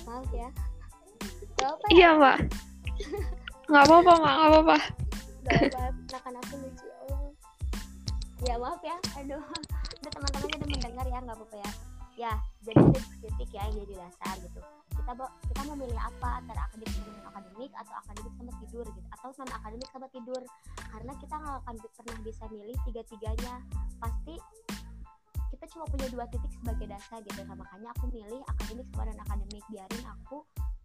maaf 0.07 0.31
ya. 0.31 0.49
Apa 1.59 1.83
ya? 1.83 1.91
iya 1.91 2.09
mbak. 2.15 2.39
Nggak 3.69 3.85
apa-apa 3.91 4.13
mbak. 4.15 4.23
Nggak 4.23 4.49
apa-apa. 4.49 4.77
Gak 6.09 6.21
apa 6.23 6.39
aku 6.47 6.55
lucu 6.63 6.87
ya 8.47 8.55
maaf 8.61 8.83
ya. 8.85 8.97
Aduh. 9.19 9.43
Udah 9.99 10.11
teman-teman 10.15 10.47
udah 10.47 10.69
mendengar 10.71 11.07
ya 11.11 11.19
nggak 11.19 11.37
apa-apa 11.37 11.57
ya. 11.59 11.71
Ya 12.19 12.33
jadi 12.67 12.79
ada 12.83 13.01
titik 13.23 13.51
ya 13.55 13.63
yang 13.71 13.77
jadi 13.87 13.95
dasar 14.03 14.35
gitu. 14.43 14.61
Kita 14.95 15.13
kita 15.23 15.61
mau 15.67 15.77
milih 15.79 15.99
apa 15.99 16.29
antara 16.43 16.61
akademik 16.67 16.95
sama 16.95 17.31
akademik 17.35 17.73
atau 17.75 17.95
akademik 18.03 18.35
sama 18.39 18.53
tidur 18.63 18.87
gitu 18.91 19.09
atau 19.15 19.29
non 19.35 19.51
akademik 19.55 19.89
sama 19.91 20.07
tidur. 20.11 20.43
Karena 20.75 21.13
kita 21.19 21.35
nggak 21.39 21.57
akan 21.63 21.75
pernah 21.95 22.19
bisa 22.23 22.45
milih 22.51 22.77
tiga-tiganya. 22.87 23.55
Pasti 23.99 24.35
kita 25.49 25.65
cuma 25.75 25.85
punya 25.91 26.07
dua 26.13 26.25
titik 26.31 26.53
sebagai 26.55 26.87
dasar 26.87 27.19
gitu. 27.27 27.41
Nah, 27.43 27.57
makanya 27.59 27.91
aku 27.99 28.05
milih 28.15 28.41
akademik 28.47 28.87
sama 28.95 29.03
non 29.11 29.21
akademik 29.23 29.65
biarin 29.71 30.05
aku 30.07 30.39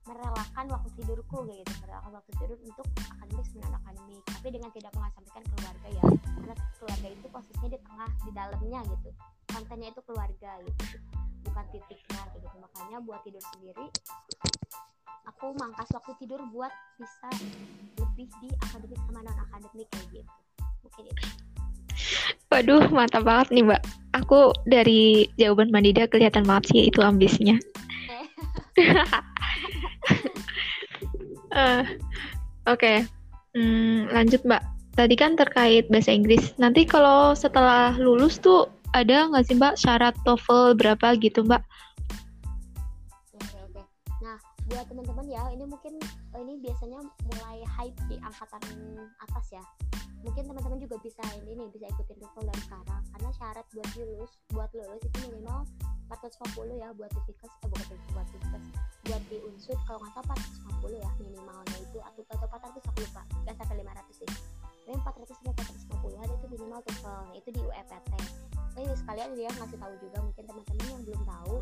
merelakan 0.03 0.65
waktu 0.71 0.89
tidurku 0.99 1.37
kayak 1.47 1.63
gitu. 1.63 1.73
Merelakan 1.83 2.11
waktu 2.19 2.31
tidur 2.39 2.57
untuk 2.63 2.87
akademik 2.99 3.45
sebenarnya 3.47 3.79
akademik 3.83 4.23
tapi 4.27 4.47
dengan 4.51 4.69
tidak 4.75 4.91
mengasampaikan 4.95 5.43
keluarga 5.55 5.87
ya. 5.87 6.03
Karena 6.23 6.55
keluarga 6.79 7.07
itu 7.07 7.25
posisinya 7.31 7.69
di 7.71 7.79
tengah 7.79 8.09
di 8.23 8.31
dalamnya 8.35 8.79
gitu. 8.91 9.09
Kontennya 9.51 9.89
itu 9.91 10.01
keluarga 10.03 10.51
gitu. 10.63 10.83
Bukan 11.47 11.65
titiknya 11.71 12.21
gitu. 12.35 12.47
Makanya 12.59 12.97
buat 13.03 13.21
tidur 13.23 13.43
sendiri 13.55 13.85
aku 15.23 15.55
mangkas 15.59 15.91
waktu 15.91 16.11
tidur 16.23 16.39
buat 16.51 16.71
bisa 16.99 17.29
lebih 17.99 18.27
di 18.43 18.49
akademik 18.63 18.99
sama 19.07 19.19
non 19.23 19.39
akademik 19.51 19.87
kayak 19.91 20.07
gitu. 20.11 20.31
Mungkin 20.83 21.05
itu 21.11 21.25
Waduh, 22.47 22.85
mantap 22.93 23.25
banget 23.25 23.49
nih, 23.49 23.63
Mbak. 23.65 23.81
Aku 24.23 24.53
dari 24.69 25.25
jawaban 25.41 25.73
Mandida 25.73 26.05
kelihatan 26.05 26.45
banget 26.45 26.69
sih 26.69 26.85
itu 26.85 27.01
ambisnya. 27.01 27.57
Eh. 31.53 31.83
Oke, 32.65 33.05
hmm, 33.53 34.09
lanjut 34.09 34.41
Mbak. 34.41 34.63
Tadi 34.93 35.15
kan 35.17 35.37
terkait 35.37 35.89
bahasa 35.89 36.13
Inggris. 36.13 36.53
Nanti 36.57 36.85
kalau 36.85 37.33
setelah 37.33 37.93
lulus 37.97 38.37
tuh 38.41 38.69
ada 38.93 39.29
nggak 39.29 39.45
sih 39.45 39.57
Mbak 39.57 39.75
syarat 39.77 40.15
TOEFL 40.25 40.77
berapa 40.77 41.17
gitu 41.17 41.45
Mbak? 41.45 41.61
Oke 43.37 43.57
oke. 43.69 43.81
Nah 44.21 44.37
buat 44.69 44.85
teman-teman 44.89 45.25
ya, 45.29 45.43
ini 45.53 45.65
mungkin 45.65 45.97
oh, 46.33 46.39
ini 46.41 46.53
biasanya 46.59 46.99
mulai 47.29 47.59
hype 47.65 47.97
di 48.09 48.17
angkatan 48.19 48.63
atas 49.21 49.45
ya. 49.53 49.63
Mungkin 50.23 50.47
teman-teman 50.47 50.79
juga 50.79 50.95
bisa 51.03 51.19
ini 51.43 51.67
bisa 51.69 51.85
ikutin 51.93 52.17
TOEFL 52.19 52.47
dari 52.47 52.61
sekarang. 52.63 53.01
Karena 53.11 53.29
syarat 53.35 53.65
buat 53.75 53.89
lulus 53.99 54.31
buat 54.51 54.69
lulus 54.71 55.01
itu 55.03 55.17
minimal 55.29 55.67
450 56.07 56.79
ya 56.79 56.89
buat 56.95 57.11
tipikas 57.11 57.51
eh 57.63 57.67
bukan 57.67 57.87
buat 58.13 58.27
tipikas 58.29 58.63
buat 59.03 59.21
di 59.27 59.37
unsur 59.43 59.77
kalau 59.83 59.99
nggak 59.99 60.13
salah 60.15 60.37
450 60.79 61.03
ya 61.03 61.09
minimalnya 61.19 61.77
itu 61.81 61.99
atau 61.99 62.21
atau 62.23 62.47
400 62.47 62.89
aku 62.89 62.99
lupa. 63.03 63.21
Nggak 63.43 63.55
sampai 63.59 63.75
500 63.83 64.19
sih. 64.23 64.29
Tapi 64.83 64.95
400 64.99 65.37
sampai 65.37 65.53
450 66.01 66.21
an 66.23 66.29
itu 66.31 66.45
minimal 66.49 66.79
TOEFL 66.87 67.21
itu 67.35 67.49
di 67.51 67.61
UEPT 67.61 68.11
ini 68.73 68.95
sekalian 68.97 69.29
dia 69.37 69.49
ngasih 69.53 69.77
tahu 69.77 69.93
juga 70.01 70.17
mungkin 70.25 70.43
teman-teman 70.49 70.85
yang 70.89 71.03
belum 71.05 71.21
tahu 71.29 71.55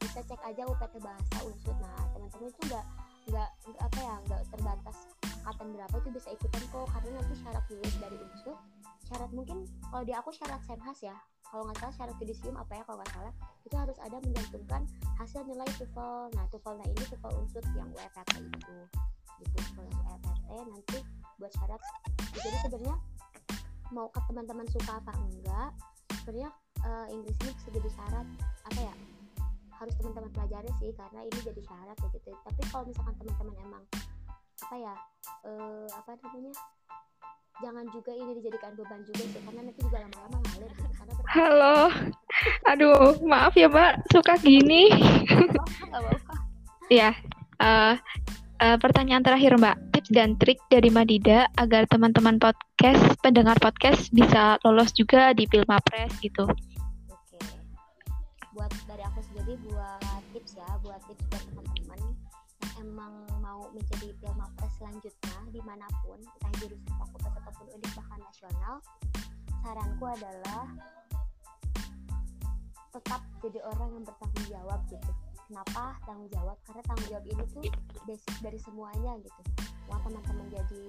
bisa 0.00 0.20
cek 0.24 0.40
aja 0.48 0.62
UPT 0.64 0.94
bahasa 1.04 1.36
unsur. 1.44 1.76
Nah 1.76 2.04
teman-teman 2.16 2.48
itu 2.48 2.60
nggak 2.72 2.86
nggak 3.28 3.48
apa 3.80 3.98
ya 3.98 4.14
nggak 4.28 4.42
terbatas 4.52 4.96
angkatan 5.24 5.66
berapa 5.76 5.94
itu 6.00 6.08
bisa 6.12 6.28
ikutan 6.32 6.62
kok. 6.72 6.86
Karena 6.92 7.10
nanti 7.20 7.34
syarat 7.40 7.64
lulus 7.68 7.94
dari 8.00 8.16
unsur 8.20 8.56
syarat 9.04 9.30
mungkin 9.36 9.68
kalau 9.92 10.04
di 10.04 10.12
aku 10.16 10.30
syarat 10.32 10.60
senhas 10.64 10.98
ya. 11.04 11.16
Kalau 11.44 11.70
nggak 11.70 11.78
salah 11.78 11.94
syarat 11.94 12.16
judisium 12.18 12.56
apa 12.58 12.72
ya 12.74 12.82
kalau 12.88 12.98
nggak 13.04 13.12
salah. 13.14 13.34
Itu 13.62 13.74
harus 13.76 13.98
ada 14.00 14.16
mencantumkan 14.18 14.82
hasil 15.20 15.40
nilai 15.46 15.68
TOEFL. 15.76 16.34
Nah 16.34 16.44
TOEFL 16.50 16.74
nah 16.80 16.86
ini 16.88 17.04
TOEFL 17.12 17.32
unsur 17.38 17.62
yang 17.76 17.88
UEPT 17.92 18.32
itu. 18.42 18.76
Gitu 19.44 19.58
kalau 19.76 19.88
UEPT 19.92 20.50
nanti 20.68 20.98
buat 21.38 21.52
syarat. 21.52 21.80
Jadi 22.34 22.56
sebenarnya 22.64 22.96
mau 23.92 24.08
ke 24.10 24.20
teman-teman 24.26 24.66
suka 24.72 24.98
apa 24.98 25.12
enggak 25.14 25.70
sebenarnya 26.24 26.50
uh, 26.88 27.06
Inggris 27.12 27.36
ini 27.44 27.52
bisa 27.52 27.68
jadi 27.68 27.90
syarat 27.92 28.26
apa 28.64 28.80
ya 28.80 28.94
harus 29.84 29.94
teman-teman 30.00 30.32
pelajari 30.32 30.70
sih 30.80 30.90
karena 30.96 31.20
ini 31.28 31.38
jadi 31.44 31.62
syarat 31.68 31.96
ya 32.00 32.08
gitu. 32.16 32.30
Tapi 32.32 32.60
kalau 32.72 32.84
misalkan 32.88 33.14
teman-teman 33.20 33.54
emang 33.60 33.84
apa 34.64 34.76
ya 34.80 34.94
uh, 35.44 35.86
apa 35.92 36.16
namanya 36.24 36.52
jangan 37.60 37.84
juga 37.92 38.12
ini 38.16 38.32
dijadikan 38.40 38.72
beban 38.80 39.04
juga 39.04 39.22
sih 39.28 39.40
karena 39.44 39.60
nanti 39.60 39.80
juga 39.84 39.98
lama-lama 40.00 40.36
ngalir 40.40 40.70
gitu. 40.72 40.88
karena 40.96 41.12
halo. 41.28 41.78
Aduh 42.72 43.20
maaf 43.28 43.52
ya 43.52 43.68
mbak. 43.68 44.00
Suka 44.08 44.40
gini. 44.40 44.88
Ya 46.92 47.12
uh, 47.60 47.96
uh, 48.64 48.76
pertanyaan 48.80 49.20
terakhir 49.20 49.52
mbak. 49.60 49.76
Tips 49.92 50.10
dan 50.16 50.36
trik 50.40 50.60
dari 50.72 50.88
Madida 50.88 51.44
agar 51.60 51.84
teman-teman 51.92 52.40
podcast 52.40 53.04
pendengar 53.20 53.60
podcast 53.60 54.08
bisa 54.16 54.56
lolos 54.64 54.96
juga 54.96 55.36
di 55.36 55.44
Pilmapres 55.44 56.12
gitu 56.24 56.48
sendiri 59.34 59.58
buat 59.66 60.22
tips 60.30 60.54
ya 60.54 60.70
buat 60.86 61.02
tips 61.10 61.26
buat 61.26 61.42
teman-teman 61.42 61.98
yang 61.98 62.14
emang 62.86 63.14
mau 63.42 63.66
menjadi 63.74 64.14
Pilmapres 64.22 64.70
selanjutnya 64.78 65.38
di 65.50 65.58
mana 65.66 65.90
pun 66.06 66.22
entah 66.22 66.54
jurusan 66.62 66.94
fakultas 66.94 67.34
ataupun 67.42 67.66
univ 67.74 67.90
bahkan 67.98 68.22
nasional 68.22 68.78
saranku 69.58 70.06
adalah 70.06 70.70
tetap 72.94 73.26
jadi 73.42 73.58
orang 73.74 73.90
yang 73.98 74.04
bertanggung 74.06 74.46
jawab 74.46 74.80
gitu. 74.86 75.10
Kenapa 75.50 75.98
tanggung 76.06 76.30
jawab? 76.30 76.54
Karena 76.62 76.82
tanggung 76.86 77.08
jawab 77.10 77.26
ini 77.26 77.42
tuh 77.50 77.66
basic 78.06 78.34
dari 78.38 78.58
semuanya 78.62 79.18
gitu. 79.18 79.40
Mau 79.90 79.98
teman-teman 80.06 80.46
jadi 80.46 80.82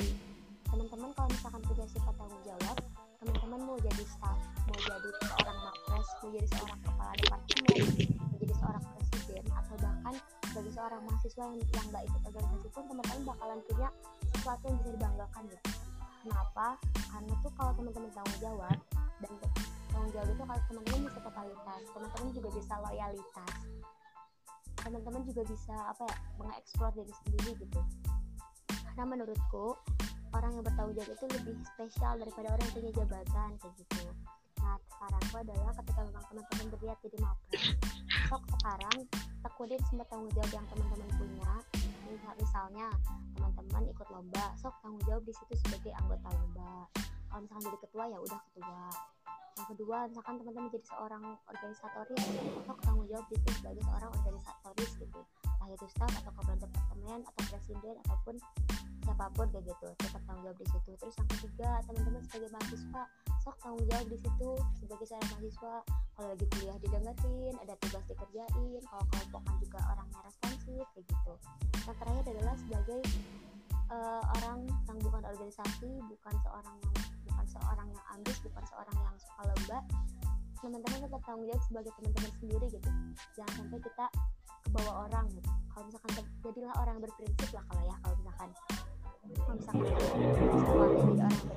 teman-teman 0.70 1.10
kalau 1.18 1.30
misalkan 1.34 1.62
punya 1.66 1.86
sifat 1.90 2.14
tanggung 2.14 2.44
jawab 2.46 2.78
teman-teman 3.25 3.60
mau 3.64 3.78
jadi 3.82 4.04
staff 4.06 4.38
mau 4.70 4.78
jadi 4.78 5.10
seorang 5.24 5.58
makres 5.66 6.10
mau 6.22 6.30
jadi 6.30 6.48
seorang 6.52 6.80
kepala 6.84 7.14
departemen 7.18 7.80
jadi 8.46 8.62
seorang 8.62 8.84
presiden 8.94 9.44
atau 9.50 9.75
bahkan 9.82 10.14
sebagai 10.46 10.72
seorang 10.78 11.02
mahasiswa 11.02 11.44
yang 11.50 11.58
yang 11.58 11.86
nggak 11.90 12.04
ikut 12.06 12.22
organisasi 12.30 12.68
pun 12.70 12.84
teman-teman 12.86 13.22
bakalan 13.25 13.60
punya 13.66 13.90
sesuatu 14.38 14.64
yang 14.70 14.78
bisa 14.78 14.92
dibanggakan 14.94 15.44
gitu. 15.50 15.70
Kenapa? 16.22 16.68
Karena 17.10 17.34
tuh 17.42 17.52
kalau 17.58 17.72
teman-teman 17.74 18.10
tanggung 18.14 18.38
jawab 18.38 18.78
dan 19.18 19.32
tanggung 19.90 20.12
jawab 20.14 20.28
itu 20.30 20.44
kalau 20.46 20.62
teman-teman 20.70 21.00
bisa 21.10 21.20
totalitas 21.25 21.82
teman-teman 21.90 22.30
juga 22.38 22.50
bisa 22.54 22.74
loyalitas 22.86 23.54
teman-teman 24.86 25.22
juga 25.25 25.42
bisa 25.50 25.75
apa 25.90 26.04
ya 26.06 26.18
mengeksplor 26.38 26.92
diri 26.94 27.14
sendiri 27.25 27.52
gitu. 27.66 27.82
Karena 28.70 29.04
menurutku 29.10 29.74
orang 30.38 30.52
yang 30.54 30.62
bertanggung 30.62 30.94
jawab 31.02 31.10
itu 31.18 31.25
lebih 31.34 31.56
spesial 31.66 32.14
daripada 32.22 32.48
orang 32.54 32.64
yang 32.70 32.75
punya 32.78 32.92
jabatan 32.94 33.50
kayak 33.58 33.74
gitu 33.82 34.06
nah 34.65 34.81
saranku 34.98 35.36
adalah 35.38 35.72
ketika 35.77 36.01
memang 36.10 36.25
teman-teman 36.34 36.65
berniat 36.74 36.98
jadi 37.05 37.17
mapres 37.22 37.65
sok 38.25 38.41
sekarang 38.57 38.98
tekunin 39.45 39.77
semua 39.86 40.05
tanggung 40.10 40.31
jawab 40.34 40.50
yang 40.50 40.65
teman-teman 40.74 41.10
punya. 41.22 41.53
Misalnya 42.36 42.88
teman-teman 43.38 43.84
ikut 43.93 44.07
lomba 44.10 44.45
sok 44.57 44.74
tanggung 44.81 45.03
jawab 45.05 45.24
di 45.24 45.34
situ 45.38 45.53
sebagai 45.62 45.93
anggota 45.93 46.27
lomba. 46.34 46.89
Kalau 47.29 47.39
misalkan 47.45 47.63
jadi 47.69 47.79
ketua 47.86 48.03
ya 48.10 48.17
udah 48.17 48.39
ketua. 48.50 48.81
Yang 49.55 49.67
kedua 49.72 49.98
misalkan 50.10 50.34
teman-teman 50.41 50.69
jadi 50.74 50.88
seorang 50.89 51.24
organisatoris 51.45 52.24
sok 52.65 52.79
tanggung 52.81 53.07
jawab 53.07 53.25
di 53.29 53.36
situ 53.38 53.51
sebagai 53.62 53.84
seorang 53.86 54.10
organisatoris 54.17 54.91
gitu. 54.98 55.22
Entah 55.45 55.67
itu 55.69 55.88
staff 55.93 56.12
atau 56.17 56.31
kepala 56.34 56.57
departemen 56.57 57.19
atau 57.22 57.43
presiden 57.53 57.95
ataupun 58.10 58.36
siapa 59.05 59.25
pun 59.38 59.48
kayak 59.53 59.63
gitu 59.69 59.88
tetap 60.01 60.22
tanggung 60.25 60.43
jawab 60.50 60.57
di 60.57 60.67
situ. 60.74 60.89
Terus 60.98 61.15
yang 61.22 61.29
ketiga 61.29 61.69
teman-teman 61.86 62.22
sebagai 62.25 62.50
mahasiswa 62.57 63.03
sok 63.46 63.62
tanggung 63.62 63.86
jawab 63.94 64.10
di 64.10 64.18
situ 64.18 64.50
sebagai 64.82 65.06
seorang 65.06 65.30
mahasiswa. 65.38 65.75
Kalau 66.18 66.28
lagi 66.34 66.46
kuliah 66.50 66.78
didengerin 66.82 67.56
ada 67.62 67.74
tugas 67.78 68.04
dikerjain 68.10 68.82
kalau 68.90 69.06
kelompokan 69.14 69.56
juga 69.62 69.80
orangnya 69.94 70.20
responsif 70.25 70.82
kayak 70.98 71.06
gitu. 71.06 71.34
Yang 71.86 71.96
terakhir 72.02 72.25
adalah 72.25 72.56
sebagai 72.58 73.02
uh, 73.94 74.24
orang 74.42 74.60
yang 74.66 74.98
bukan 74.98 75.22
organisasi 75.30 75.92
bukan 76.10 76.34
seorang 76.42 76.75
yang 76.82 77.06
bukan 77.30 77.46
seorang 77.46 77.88
yang 77.94 78.06
ambis 78.18 78.38
bukan 78.42 78.64
seorang 78.66 78.98
yang 78.98 79.16
suka 79.22 79.42
lomba. 79.46 79.80
Teman-teman 80.66 81.00
tetap 81.06 81.22
tanggung 81.22 81.46
jawab 81.46 81.64
sebagai 81.70 81.92
teman-teman 82.02 82.32
sendiri 82.42 82.68
gitu. 82.74 82.90
Jangan 83.38 83.54
sampai 83.62 83.78
kita 83.78 84.06
kebawa 84.66 84.92
orang 85.06 85.25
gitu. 85.30 85.50
Kalau 85.70 85.86
misalkan 85.86 86.12
jadilah 86.42 86.74
orang 86.82 86.98
berprinsip 86.98 87.50
lah 87.54 87.64
kalau 87.70 87.84
ya 87.86 87.96
kalau 88.02 88.16
misalkan 88.18 88.50
kalau 89.38 89.54
misalkan 89.54 89.86
jadi 89.86 91.22
orang 91.30 91.55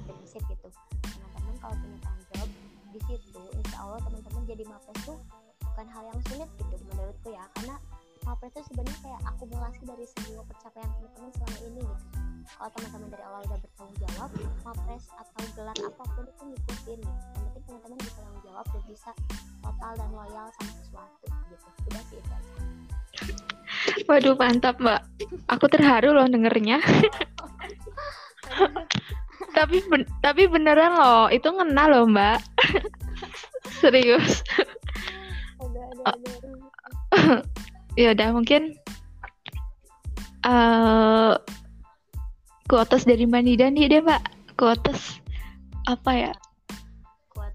situ 3.08 3.40
insya 3.56 3.76
Allah 3.80 4.00
teman-teman 4.04 4.42
jadi 4.44 4.64
mapres 4.68 5.00
tuh 5.08 5.18
bukan 5.64 5.86
hal 5.88 6.04
yang 6.10 6.20
sulit 6.28 6.50
gitu 6.60 6.84
menurutku 6.92 7.28
ya 7.32 7.44
karena 7.56 7.80
mapres 8.28 8.52
itu 8.52 8.62
sebenarnya 8.68 8.98
kayak 9.00 9.20
akumulasi 9.24 9.82
dari 9.88 10.06
semua 10.12 10.44
pencapaian 10.44 10.90
teman-teman 10.92 11.30
selama 11.32 11.58
ini 11.64 11.80
gitu 11.80 12.06
kalau 12.48 12.70
teman-teman 12.74 13.08
dari 13.12 13.24
awal 13.24 13.40
udah 13.44 13.58
bertanggung 13.60 13.98
jawab 14.02 14.30
mapres 14.64 15.04
atau 15.16 15.42
gelar 15.56 15.78
apa 15.78 16.04
pun 16.16 16.24
itu 16.28 16.42
ngikutin 16.44 16.98
gitu 17.00 17.24
yang 17.32 17.44
penting 17.48 17.64
teman-teman 17.64 17.98
bisa 18.02 18.18
tanggung 18.20 18.44
jawab 18.44 18.66
dan 18.68 18.82
bisa 18.88 19.10
total 19.64 19.92
dan 19.96 20.10
loyal 20.12 20.46
sama 20.60 20.72
sesuatu 20.82 21.26
gitu 21.48 21.66
udah 21.88 22.02
sih 22.08 22.18
itu 22.20 22.32
aja 22.32 22.52
Waduh 24.08 24.36
mantap 24.36 24.80
mbak. 24.80 25.04
Aku 25.52 25.68
terharu 25.68 26.16
loh 26.16 26.26
dengernya. 26.28 26.80
tapi 29.56 29.82
ben 29.90 30.06
tapi 30.24 30.46
beneran 30.46 30.96
loh, 30.96 31.26
itu 31.28 31.48
ngena 31.48 31.84
loh 31.90 32.08
mbak. 32.08 32.40
Serius. 33.82 34.42
ada 35.58 35.80
ada 35.92 36.02
ada 36.06 37.42
ya 38.00 38.14
udah 38.14 38.28
mungkin 38.30 38.78
eh 40.46 41.34
kuotas 42.68 43.08
dari 43.08 43.24
Mbak 43.24 43.42
Nida 43.42 43.66
nih 43.72 43.88
deh 43.88 44.00
mbak. 44.04 44.22
Kuotas 44.58 45.18
apa 45.88 46.10
ya? 46.12 46.32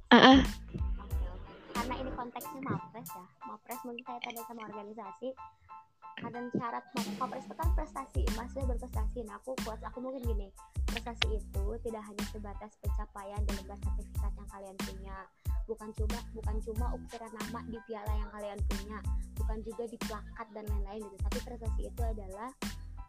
Ah, 0.09 0.37
ah. 0.37 0.39
Oke, 0.41 1.13
oke. 1.21 1.53
Karena 1.73 1.93
ini 2.01 2.11
konteksnya 2.17 2.61
Mapres 2.65 3.09
ya. 3.13 3.25
Mapres 3.45 3.79
mungkin 3.85 4.03
kaitannya 4.05 4.43
sama 4.49 4.61
organisasi. 4.69 5.29
Dan 6.21 6.45
syarat 6.53 6.85
Ma- 6.93 7.25
Mapres 7.25 7.45
itu 7.49 7.55
kan 7.57 7.69
prestasi, 7.73 8.21
maksudnya 8.37 8.65
berprestasi. 8.75 9.19
Nah, 9.25 9.41
aku 9.41 9.57
kuat, 9.65 9.81
aku 9.81 9.97
mungkin 9.97 10.21
gini, 10.23 10.47
prestasi 10.85 11.41
itu 11.41 11.65
tidak 11.81 12.03
hanya 12.05 12.25
sebatas 12.29 12.71
pencapaian 12.79 13.41
dan 13.49 13.53
lembar 13.57 13.77
sertifikat 13.81 14.31
yang 14.37 14.47
kalian 14.53 14.75
punya. 14.77 15.17
Bukan 15.65 15.89
cuma 15.95 16.19
bukan 16.35 16.55
cuma 16.61 16.85
ukiran 16.93 17.31
nama 17.33 17.59
di 17.65 17.79
piala 17.89 18.13
yang 18.13 18.29
kalian 18.29 18.59
punya, 18.69 18.97
bukan 19.39 19.57
juga 19.65 19.83
di 19.89 19.97
plakat 20.05 20.47
dan 20.53 20.65
lain-lain 20.69 21.01
gitu. 21.01 21.17
Tapi 21.25 21.37
prestasi 21.41 21.81
itu 21.89 22.01
adalah 22.03 22.49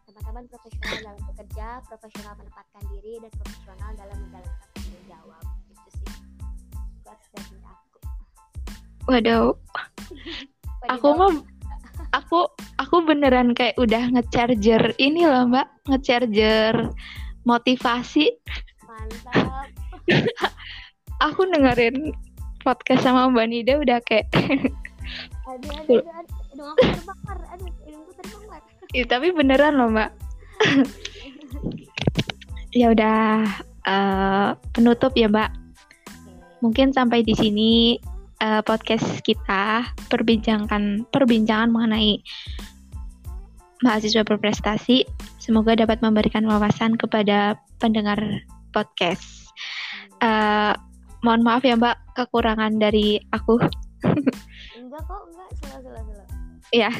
teman-teman 0.05 0.45
profesional 0.49 0.95
dalam 1.01 1.21
bekerja, 1.33 1.67
profesional 1.85 2.33
menempatkan 2.37 2.83
diri, 2.93 3.13
dan 3.21 3.31
profesional 3.37 3.89
dalam 3.97 4.17
menjalankan 4.21 4.67
tanggung 4.73 5.05
jawab. 5.05 5.43
Itu 5.69 5.89
sih 5.99 6.09
buat 7.05 7.19
dari 7.33 7.57
aku. 7.61 7.99
Waduh, 9.05 9.47
aku 10.93 11.07
mah 11.13 11.31
aku 12.15 12.39
aku 12.85 13.01
beneran 13.01 13.57
kayak 13.57 13.73
udah 13.81 14.13
ngecharger 14.13 14.93
ini 15.01 15.25
loh 15.25 15.49
mbak, 15.49 15.65
ngecharger 15.89 16.93
motivasi. 17.41 18.29
mantap. 18.85 19.73
Aku 21.25 21.49
dengerin 21.49 22.13
podcast 22.61 23.07
sama 23.07 23.31
Mbak 23.31 23.47
Nida 23.49 23.73
udah 23.81 23.99
kayak 24.05 24.29
Aduh, 25.45 25.71
aduh, 25.71 26.01
aduh, 26.01 26.65
aku 26.73 26.81
terbakar. 26.81 27.39
Aduh, 27.55 27.71
hidungku 27.85 28.11
terbakar. 28.19 28.61
Ih, 28.91 29.05
tapi 29.05 29.27
beneran 29.31 29.77
loh 29.77 29.89
mbak. 29.93 30.11
ya 32.79 32.91
udah 32.91 33.45
eh, 33.85 34.49
penutup 34.75 35.13
ya 35.15 35.31
mbak. 35.31 35.53
Mungkin 36.59 36.91
sampai 36.91 37.23
di 37.23 37.37
sini 37.37 37.95
eh, 38.43 38.61
podcast 38.65 39.23
kita 39.23 39.95
perbincangan 40.11 41.07
perbincangan 41.13 41.71
mengenai 41.71 42.19
mahasiswa 43.83 44.23
berprestasi. 44.23 45.03
Semoga 45.41 45.75
dapat 45.75 45.99
memberikan 45.99 46.47
wawasan 46.47 46.95
kepada 46.95 47.59
pendengar 47.81 48.19
podcast. 48.71 49.51
Eh, 50.23 50.73
mohon 51.25 51.41
maaf 51.41 51.65
ya 51.65 51.75
mbak 51.75 51.97
kekurangan 52.15 52.77
dari 52.79 53.19
aku. 53.33 53.59
Enggak 54.79 55.01
kok, 55.09 55.21
enggak. 55.27 55.49
Selo, 55.59 55.77
selo, 55.81 55.99
selo. 56.05 56.23
Ya, 56.71 56.91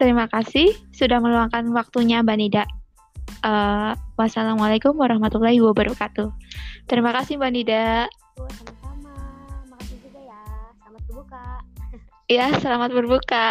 terima 0.00 0.26
kasih 0.32 0.72
sudah 0.90 1.20
meluangkan 1.20 1.68
waktunya 1.76 2.24
Mbak 2.24 2.38
Nida. 2.40 2.64
Eh, 3.44 3.92
wassalamualaikum 4.16 4.96
warahmatullahi 4.96 5.60
wabarakatuh. 5.60 6.32
Terima 6.88 7.12
kasih 7.12 7.36
Mbak 7.36 7.52
Nida. 7.52 8.08
Oh, 8.40 8.48
sama-sama. 8.48 9.14
Makasih 9.70 9.96
juga 10.02 10.20
ya. 10.24 10.40
Selamat 10.72 11.02
berbuka. 11.04 11.42
Ya, 12.26 12.46
selamat 12.58 12.90
berbuka. 12.96 13.46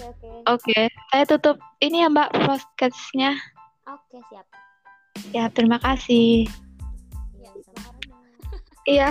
Oke, 0.00 0.08
oke. 0.08 0.28
Oke, 0.48 0.80
saya 1.12 1.24
tutup 1.28 1.56
ini 1.84 2.00
ya 2.00 2.08
Mbak 2.08 2.32
podcastnya. 2.32 3.36
Oke, 3.84 4.16
siap. 4.32 4.48
Ya, 5.36 5.52
terima 5.52 5.76
kasih. 5.76 6.48
Iya, 7.36 7.52
sama-sama. 7.68 8.16
Iya. 8.88 9.08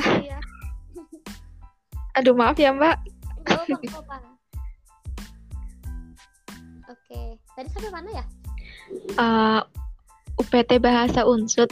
Aduh 2.18 2.34
maaf 2.34 2.58
ya 2.58 2.74
Mbak. 2.74 2.98
Enggak 3.46 4.02
apa. 4.02 4.18
Oke. 6.90 7.38
Tadi 7.54 7.70
sampai 7.70 7.92
mana 7.94 8.10
ya? 8.10 8.26
Eh, 9.14 9.62
UPT 10.42 10.82
Bahasa 10.82 11.22
Unsut. 11.30 11.70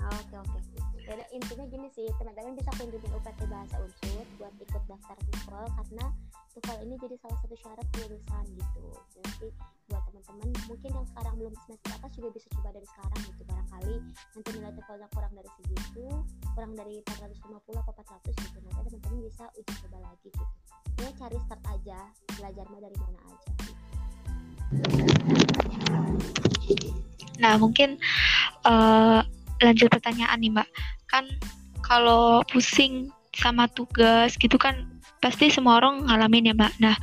Oh, 0.00 0.08
Oke 0.08 0.40
oke. 0.40 0.58
Jadi 1.04 1.24
intinya 1.36 1.68
gini 1.68 1.88
sih, 1.92 2.08
teman-teman 2.16 2.56
bisa 2.56 2.72
kunjungin 2.80 3.12
UPT 3.12 3.40
Bahasa 3.44 3.76
Unsur 3.84 4.24
buat 4.40 4.56
ikut 4.56 4.82
daftar 4.88 5.16
TOEFL 5.20 5.64
karena 5.68 6.06
TOEFL 6.60 6.84
ini 6.84 6.94
jadi 7.00 7.16
salah 7.24 7.38
satu 7.40 7.56
syarat 7.56 7.86
kelulusan 7.96 8.44
gitu. 8.52 8.86
Jadi 9.16 9.48
buat 9.88 10.02
teman-teman 10.12 10.48
mungkin 10.68 10.90
yang 10.92 11.06
sekarang 11.08 11.34
belum 11.40 11.54
semester 11.64 11.90
atas 11.96 12.12
juga 12.20 12.28
bisa 12.36 12.46
coba 12.52 12.68
dari 12.76 12.84
sekarang 12.84 13.20
gitu 13.32 13.42
barangkali 13.48 13.96
nanti 14.04 14.50
nilai 14.52 14.72
TOEFL-nya 14.76 15.08
kurang 15.16 15.32
dari 15.32 15.50
segitu, 15.56 16.04
kurang 16.52 16.72
dari 16.76 16.94
450 17.08 17.80
atau 17.80 17.92
400 17.96 18.44
gitu. 18.44 18.58
Nanti 18.60 18.88
teman-teman 18.92 19.18
bisa 19.24 19.44
uji 19.56 19.72
coba 19.88 19.98
lagi 20.04 20.28
gitu. 20.28 20.44
Ya 21.00 21.10
cari 21.16 21.36
start 21.48 21.62
aja, 21.64 21.98
belajar 22.36 22.64
mah 22.68 22.80
dari 22.84 22.96
mana 23.00 23.18
aja. 23.24 23.48
gitu. 23.56 23.72
Nah, 27.40 27.56
mungkin 27.56 27.96
eh, 28.68 29.20
lanjut 29.64 29.88
pertanyaan 29.88 30.36
nih, 30.44 30.52
Mbak. 30.52 30.68
Kan 31.08 31.24
kalau 31.80 32.44
pusing 32.52 33.08
sama 33.32 33.64
tugas 33.72 34.36
gitu 34.36 34.60
kan 34.60 34.99
pasti 35.20 35.52
semua 35.52 35.76
orang 35.78 36.08
ngalamin 36.08 36.50
ya, 36.50 36.54
Mbak. 36.56 36.72
Nah, 36.80 36.96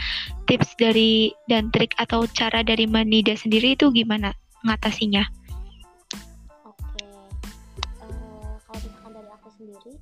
tips 0.49 0.73
dari 0.81 1.29
dan 1.45 1.69
trik 1.69 1.93
atau 2.01 2.25
cara 2.33 2.65
dari 2.65 2.89
Mbak 2.89 3.05
Nida 3.05 3.33
sendiri 3.37 3.77
itu 3.77 3.93
gimana 3.93 4.33
mengatasinya? 4.65 5.23
Oke, 6.65 7.05
Eh, 7.05 8.57
kalau 8.65 8.79
misalkan 8.81 9.11
dari 9.13 9.29
aku 9.29 9.49
sendiri, 9.53 9.93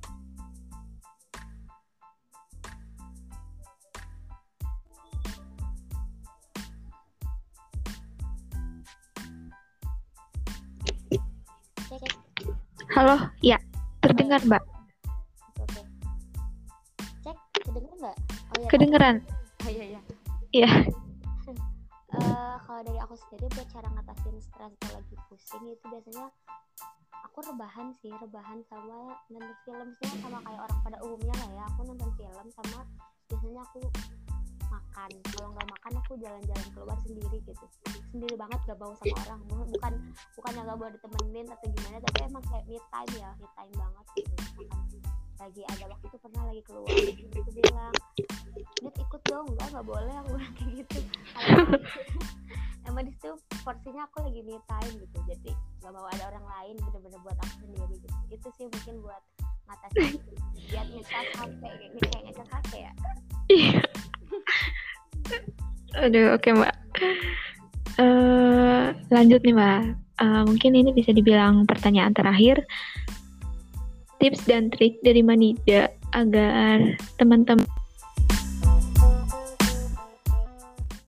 Halo, 12.96 13.28
ya, 13.44 13.60
terdengar, 14.00 14.40
Mbak. 14.48 14.75
Kedengeran? 18.76 19.24
Oh 19.64 19.70
iya 19.72 19.84
iya. 19.96 20.00
Iya. 20.52 20.70
Eh, 22.16 22.56
kalau 22.64 22.80
dari 22.80 22.96
aku 23.02 23.12
sendiri 23.18 23.50
buat 23.52 23.68
cara 23.68 23.92
ngatasin 23.92 24.40
stres 24.40 24.72
atau 24.72 24.90
lagi 24.94 25.16
pusing 25.28 25.68
itu 25.68 25.84
biasanya 25.84 26.32
aku 27.28 27.44
rebahan 27.44 27.92
sih 28.00 28.08
rebahan 28.08 28.64
sama 28.72 29.20
nonton 29.28 29.52
film 29.68 29.88
sih 30.00 30.08
sama 30.24 30.40
kayak 30.46 30.64
orang 30.64 30.80
pada 30.80 30.96
umumnya 31.04 31.34
lah 31.36 31.50
ya 31.52 31.62
aku 31.68 31.80
nonton 31.84 32.08
film 32.16 32.46
sama 32.56 32.88
biasanya 33.28 33.60
aku 33.68 33.80
makan 34.70 35.10
kalau 35.34 35.48
nggak 35.50 35.68
makan 35.76 35.92
aku 36.00 36.12
jalan-jalan 36.16 36.68
keluar 36.72 36.98
sendiri 37.04 37.36
gitu 37.42 37.64
sendiri 38.14 38.34
banget 38.38 38.60
gak 38.64 38.78
bawa 38.80 38.94
sama 38.96 39.16
orang 39.26 39.40
Bu- 39.50 39.68
bukan 39.76 39.92
bukannya 40.40 40.60
gak 40.62 40.78
bawa 40.78 40.90
ditemenin 40.94 41.46
atau 41.52 41.66
gimana 41.68 41.96
tapi 42.00 42.18
emang 42.24 42.44
kayak 42.48 42.64
me 42.70 42.78
time 42.80 43.12
ya 43.18 43.30
me 43.36 43.48
time 43.60 43.74
banget 43.76 44.04
gitu 44.14 44.32
makan 44.40 44.66
lagi 45.36 45.62
ada 45.68 45.84
waktu 45.92 46.04
itu 46.08 46.16
pernah 46.16 46.42
lagi 46.48 46.62
keluar 46.64 46.94
gitu 46.96 47.36
aku 47.44 47.50
bilang 47.52 47.94
Dit 48.56 48.94
ikut 48.96 49.22
dong 49.28 49.46
enggak 49.52 49.68
nggak 49.72 49.86
boleh 49.86 50.14
aku 50.24 50.28
bilang 50.36 50.54
kayak 50.56 50.72
gitu 50.80 50.98
emang 52.86 53.02
di 53.02 53.12
situ 53.18 53.34
porsinya 53.66 54.06
aku 54.06 54.22
lagi 54.22 54.40
me 54.46 54.56
time 54.70 54.94
gitu 55.02 55.18
jadi 55.26 55.50
nggak 55.82 55.92
mau 55.92 56.06
ada 56.06 56.24
orang 56.30 56.46
lain 56.46 56.74
bener-bener 56.86 57.20
buat 57.26 57.38
aku 57.42 57.54
sendiri 57.66 57.94
gitu 57.98 58.16
itu 58.30 58.48
sih 58.54 58.66
mungkin 58.70 58.94
buat 59.02 59.22
ngatasin 59.66 60.22
biar 60.70 60.86
ngecas 60.86 61.28
HP 61.34 61.62
kayak 61.66 61.90
kayak 61.98 62.22
ngecas 62.30 62.48
HP 62.48 62.72
ya 62.86 62.92
Iya. 63.46 63.78
Aduh, 66.02 66.34
oke 66.34 66.48
Mbak. 66.50 66.74
Eh, 67.96 68.84
lanjut 69.14 69.40
nih 69.46 69.54
Mbak. 69.54 69.82
Eh, 70.18 70.42
mungkin 70.50 70.72
ini 70.74 70.90
bisa 70.90 71.14
dibilang 71.14 71.62
pertanyaan 71.64 72.10
terakhir. 72.10 72.66
Tips 74.18 74.48
dan 74.48 74.72
trik 74.72 74.98
dari 75.04 75.22
Manida 75.22 75.92
agar 76.16 76.96
teman-teman 77.20 77.68